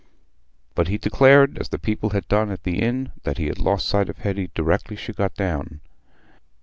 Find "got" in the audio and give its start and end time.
5.13-5.35